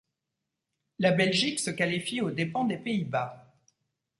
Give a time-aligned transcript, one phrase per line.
[0.97, 3.53] La Belgique se qualifie aux dépens des Pays-Bas.